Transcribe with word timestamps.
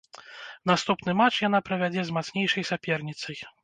Наступны 0.71 1.15
матч 1.21 1.37
яна 1.47 1.61
правядзе 1.69 2.01
з 2.11 2.19
мацнейшай 2.19 2.71
саперніцай. 2.75 3.37